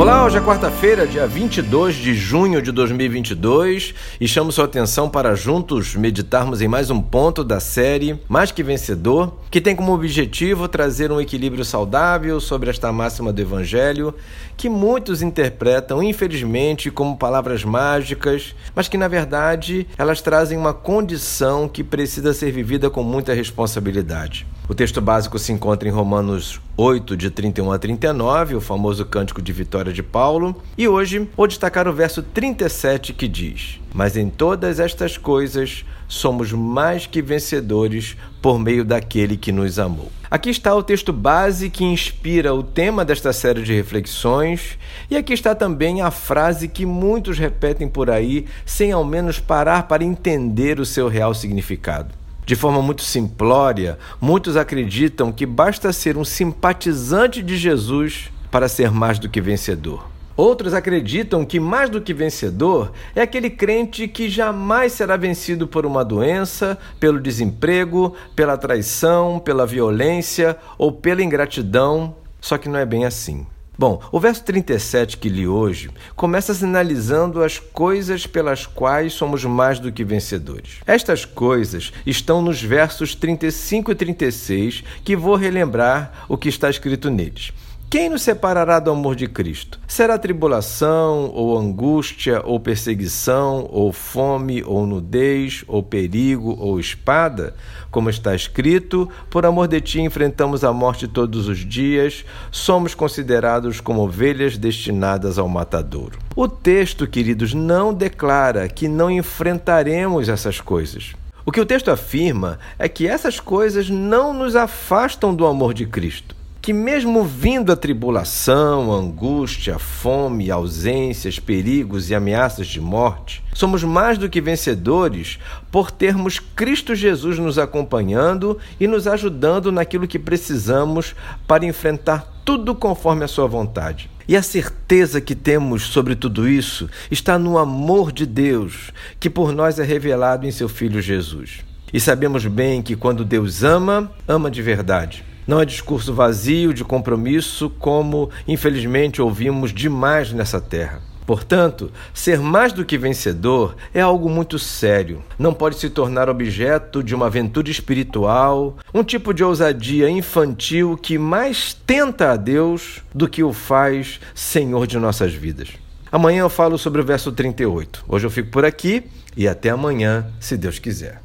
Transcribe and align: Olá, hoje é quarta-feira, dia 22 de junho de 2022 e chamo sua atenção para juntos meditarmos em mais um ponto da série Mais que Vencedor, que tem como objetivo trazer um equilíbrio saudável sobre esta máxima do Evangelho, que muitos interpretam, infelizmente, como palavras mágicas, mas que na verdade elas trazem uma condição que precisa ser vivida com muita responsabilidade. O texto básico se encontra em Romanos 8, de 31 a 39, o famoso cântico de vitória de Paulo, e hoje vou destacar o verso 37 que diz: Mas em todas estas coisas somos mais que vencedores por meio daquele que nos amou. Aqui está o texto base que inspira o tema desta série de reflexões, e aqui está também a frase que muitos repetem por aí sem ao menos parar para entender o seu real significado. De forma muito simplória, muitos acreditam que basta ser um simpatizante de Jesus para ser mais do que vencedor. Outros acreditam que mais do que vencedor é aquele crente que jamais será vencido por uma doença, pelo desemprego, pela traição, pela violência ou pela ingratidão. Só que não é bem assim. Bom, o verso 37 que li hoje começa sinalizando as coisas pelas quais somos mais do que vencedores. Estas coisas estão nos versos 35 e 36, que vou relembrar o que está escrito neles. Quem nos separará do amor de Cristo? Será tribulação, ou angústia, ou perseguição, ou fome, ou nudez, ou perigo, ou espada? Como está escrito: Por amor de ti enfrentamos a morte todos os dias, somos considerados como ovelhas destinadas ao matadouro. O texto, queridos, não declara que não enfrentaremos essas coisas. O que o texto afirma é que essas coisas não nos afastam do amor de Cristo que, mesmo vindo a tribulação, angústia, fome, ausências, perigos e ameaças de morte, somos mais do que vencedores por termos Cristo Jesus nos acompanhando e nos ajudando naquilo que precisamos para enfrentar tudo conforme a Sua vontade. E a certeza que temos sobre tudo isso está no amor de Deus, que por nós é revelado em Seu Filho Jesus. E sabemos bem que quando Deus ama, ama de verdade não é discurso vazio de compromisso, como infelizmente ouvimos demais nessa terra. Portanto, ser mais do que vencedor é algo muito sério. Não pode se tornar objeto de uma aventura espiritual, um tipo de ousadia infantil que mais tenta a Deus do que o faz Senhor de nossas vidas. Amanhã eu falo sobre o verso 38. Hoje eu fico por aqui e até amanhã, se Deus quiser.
Olá, 0.00 0.24
hoje 0.24 0.38
é 0.38 0.40
quarta-feira, 0.40 1.06
dia 1.06 1.26
22 1.26 1.96
de 1.96 2.14
junho 2.14 2.62
de 2.62 2.72
2022 2.72 3.94
e 4.18 4.26
chamo 4.26 4.50
sua 4.50 4.64
atenção 4.64 5.10
para 5.10 5.34
juntos 5.34 5.94
meditarmos 5.94 6.62
em 6.62 6.68
mais 6.68 6.88
um 6.88 7.02
ponto 7.02 7.44
da 7.44 7.60
série 7.60 8.18
Mais 8.26 8.50
que 8.50 8.62
Vencedor, 8.62 9.34
que 9.50 9.60
tem 9.60 9.76
como 9.76 9.92
objetivo 9.92 10.66
trazer 10.68 11.12
um 11.12 11.20
equilíbrio 11.20 11.66
saudável 11.66 12.40
sobre 12.40 12.70
esta 12.70 12.90
máxima 12.90 13.30
do 13.30 13.42
Evangelho, 13.42 14.14
que 14.56 14.70
muitos 14.70 15.20
interpretam, 15.20 16.02
infelizmente, 16.02 16.90
como 16.90 17.18
palavras 17.18 17.62
mágicas, 17.62 18.54
mas 18.74 18.88
que 18.88 18.96
na 18.96 19.06
verdade 19.06 19.86
elas 19.98 20.22
trazem 20.22 20.56
uma 20.56 20.72
condição 20.72 21.68
que 21.68 21.84
precisa 21.84 22.32
ser 22.32 22.50
vivida 22.52 22.88
com 22.88 23.02
muita 23.02 23.34
responsabilidade. 23.34 24.46
O 24.70 24.74
texto 24.74 25.00
básico 25.00 25.36
se 25.36 25.50
encontra 25.50 25.88
em 25.88 25.90
Romanos 25.90 26.60
8, 26.76 27.16
de 27.16 27.28
31 27.28 27.72
a 27.72 27.76
39, 27.76 28.54
o 28.54 28.60
famoso 28.60 29.04
cântico 29.04 29.42
de 29.42 29.52
vitória 29.52 29.92
de 29.92 30.00
Paulo, 30.00 30.54
e 30.78 30.86
hoje 30.86 31.28
vou 31.36 31.48
destacar 31.48 31.88
o 31.88 31.92
verso 31.92 32.22
37 32.22 33.12
que 33.12 33.26
diz: 33.26 33.80
Mas 33.92 34.16
em 34.16 34.30
todas 34.30 34.78
estas 34.78 35.18
coisas 35.18 35.84
somos 36.06 36.52
mais 36.52 37.04
que 37.04 37.20
vencedores 37.20 38.16
por 38.40 38.60
meio 38.60 38.84
daquele 38.84 39.36
que 39.36 39.50
nos 39.50 39.76
amou. 39.76 40.12
Aqui 40.30 40.50
está 40.50 40.72
o 40.72 40.84
texto 40.84 41.12
base 41.12 41.68
que 41.68 41.82
inspira 41.82 42.54
o 42.54 42.62
tema 42.62 43.04
desta 43.04 43.32
série 43.32 43.64
de 43.64 43.74
reflexões, 43.74 44.78
e 45.10 45.16
aqui 45.16 45.32
está 45.32 45.52
também 45.52 46.00
a 46.00 46.12
frase 46.12 46.68
que 46.68 46.86
muitos 46.86 47.40
repetem 47.40 47.88
por 47.88 48.08
aí 48.08 48.46
sem 48.64 48.92
ao 48.92 49.04
menos 49.04 49.40
parar 49.40 49.88
para 49.88 50.04
entender 50.04 50.78
o 50.78 50.86
seu 50.86 51.08
real 51.08 51.34
significado. 51.34 52.20
De 52.50 52.56
forma 52.56 52.82
muito 52.82 53.02
simplória, 53.02 53.96
muitos 54.20 54.56
acreditam 54.56 55.30
que 55.30 55.46
basta 55.46 55.92
ser 55.92 56.16
um 56.16 56.24
simpatizante 56.24 57.44
de 57.44 57.56
Jesus 57.56 58.28
para 58.50 58.68
ser 58.68 58.90
mais 58.90 59.20
do 59.20 59.28
que 59.28 59.40
vencedor. 59.40 60.10
Outros 60.36 60.74
acreditam 60.74 61.44
que 61.44 61.60
mais 61.60 61.88
do 61.88 62.00
que 62.00 62.12
vencedor 62.12 62.90
é 63.14 63.22
aquele 63.22 63.50
crente 63.50 64.08
que 64.08 64.28
jamais 64.28 64.94
será 64.94 65.16
vencido 65.16 65.68
por 65.68 65.86
uma 65.86 66.04
doença, 66.04 66.76
pelo 66.98 67.20
desemprego, 67.20 68.16
pela 68.34 68.58
traição, 68.58 69.38
pela 69.38 69.64
violência 69.64 70.58
ou 70.76 70.90
pela 70.90 71.22
ingratidão. 71.22 72.16
Só 72.40 72.58
que 72.58 72.68
não 72.68 72.80
é 72.80 72.84
bem 72.84 73.04
assim. 73.04 73.46
Bom, 73.80 73.98
o 74.12 74.20
verso 74.20 74.44
37 74.44 75.16
que 75.16 75.30
li 75.30 75.48
hoje 75.48 75.88
começa 76.14 76.52
sinalizando 76.52 77.42
as 77.42 77.58
coisas 77.58 78.26
pelas 78.26 78.66
quais 78.66 79.14
somos 79.14 79.42
mais 79.46 79.78
do 79.78 79.90
que 79.90 80.04
vencedores. 80.04 80.80
Estas 80.86 81.24
coisas 81.24 81.90
estão 82.04 82.42
nos 82.42 82.62
versos 82.62 83.14
35 83.14 83.90
e 83.90 83.94
36, 83.94 84.84
que 85.02 85.16
vou 85.16 85.34
relembrar 85.34 86.26
o 86.28 86.36
que 86.36 86.50
está 86.50 86.68
escrito 86.68 87.08
neles. 87.08 87.54
Quem 87.90 88.08
nos 88.08 88.22
separará 88.22 88.78
do 88.78 88.92
amor 88.92 89.16
de 89.16 89.26
Cristo? 89.26 89.80
Será 89.88 90.16
tribulação, 90.16 91.28
ou 91.34 91.58
angústia, 91.58 92.40
ou 92.44 92.60
perseguição, 92.60 93.66
ou 93.68 93.92
fome, 93.92 94.62
ou 94.62 94.86
nudez, 94.86 95.64
ou 95.66 95.82
perigo, 95.82 96.54
ou 96.60 96.78
espada? 96.78 97.52
Como 97.90 98.08
está 98.08 98.32
escrito: 98.32 99.10
Por 99.28 99.44
amor 99.44 99.66
de 99.66 99.80
ti 99.80 100.00
enfrentamos 100.00 100.62
a 100.62 100.72
morte 100.72 101.08
todos 101.08 101.48
os 101.48 101.58
dias, 101.68 102.24
somos 102.52 102.94
considerados 102.94 103.80
como 103.80 104.02
ovelhas 104.02 104.56
destinadas 104.56 105.36
ao 105.36 105.48
matadouro. 105.48 106.16
O 106.36 106.46
texto, 106.46 107.08
queridos, 107.08 107.54
não 107.54 107.92
declara 107.92 108.68
que 108.68 108.86
não 108.86 109.10
enfrentaremos 109.10 110.28
essas 110.28 110.60
coisas. 110.60 111.12
O 111.44 111.50
que 111.50 111.60
o 111.60 111.66
texto 111.66 111.90
afirma 111.90 112.60
é 112.78 112.88
que 112.88 113.08
essas 113.08 113.40
coisas 113.40 113.90
não 113.90 114.32
nos 114.32 114.54
afastam 114.54 115.34
do 115.34 115.44
amor 115.44 115.74
de 115.74 115.86
Cristo 115.86 116.38
que, 116.62 116.72
mesmo 116.72 117.24
vindo 117.24 117.72
a 117.72 117.76
tribulação, 117.76 118.92
angústia, 118.92 119.78
fome, 119.78 120.50
ausências, 120.50 121.38
perigos 121.38 122.10
e 122.10 122.14
ameaças 122.14 122.66
de 122.66 122.80
morte, 122.80 123.42
somos 123.54 123.82
mais 123.82 124.18
do 124.18 124.28
que 124.28 124.40
vencedores 124.40 125.38
por 125.70 125.90
termos 125.90 126.38
Cristo 126.38 126.94
Jesus 126.94 127.38
nos 127.38 127.58
acompanhando 127.58 128.58
e 128.78 128.86
nos 128.86 129.06
ajudando 129.06 129.72
naquilo 129.72 130.06
que 130.06 130.18
precisamos 130.18 131.14
para 131.46 131.64
enfrentar 131.64 132.30
tudo 132.44 132.74
conforme 132.74 133.24
a 133.24 133.28
Sua 133.28 133.46
vontade. 133.46 134.10
E 134.28 134.36
a 134.36 134.42
certeza 134.42 135.20
que 135.20 135.34
temos 135.34 135.84
sobre 135.84 136.14
tudo 136.14 136.46
isso 136.46 136.88
está 137.10 137.38
no 137.38 137.58
amor 137.58 138.12
de 138.12 138.26
Deus, 138.26 138.92
que 139.18 139.30
por 139.30 139.52
nós 139.52 139.78
é 139.78 139.82
revelado 139.82 140.46
em 140.46 140.50
Seu 140.50 140.68
Filho 140.68 141.00
Jesus. 141.00 141.60
E 141.92 141.98
sabemos 141.98 142.46
bem 142.46 142.82
que 142.82 142.94
quando 142.94 143.24
Deus 143.24 143.64
ama, 143.64 144.12
ama 144.28 144.50
de 144.50 144.62
verdade 144.62 145.29
não 145.46 145.60
é 145.60 145.64
discurso 145.64 146.14
vazio 146.14 146.72
de 146.72 146.84
compromisso, 146.84 147.70
como 147.78 148.30
infelizmente 148.46 149.20
ouvimos 149.20 149.72
demais 149.72 150.32
nessa 150.32 150.60
terra. 150.60 151.02
Portanto, 151.30 151.92
ser 152.12 152.40
mais 152.40 152.72
do 152.72 152.84
que 152.84 152.98
vencedor 152.98 153.76
é 153.94 154.00
algo 154.00 154.28
muito 154.28 154.58
sério. 154.58 155.22
Não 155.38 155.54
pode 155.54 155.76
se 155.76 155.88
tornar 155.88 156.28
objeto 156.28 157.04
de 157.04 157.14
uma 157.14 157.26
aventura 157.26 157.70
espiritual, 157.70 158.76
um 158.92 159.04
tipo 159.04 159.32
de 159.32 159.44
ousadia 159.44 160.10
infantil 160.10 160.98
que 161.00 161.16
mais 161.16 161.72
tenta 161.72 162.32
a 162.32 162.36
Deus 162.36 163.00
do 163.14 163.28
que 163.28 163.44
o 163.44 163.52
faz 163.52 164.18
Senhor 164.34 164.88
de 164.88 164.98
nossas 164.98 165.32
vidas. 165.32 165.68
Amanhã 166.10 166.40
eu 166.40 166.50
falo 166.50 166.76
sobre 166.76 167.00
o 167.00 167.04
verso 167.04 167.30
38. 167.30 168.04
Hoje 168.08 168.26
eu 168.26 168.30
fico 168.30 168.50
por 168.50 168.64
aqui 168.64 169.04
e 169.36 169.46
até 169.46 169.70
amanhã, 169.70 170.26
se 170.40 170.56
Deus 170.56 170.80
quiser. 170.80 171.16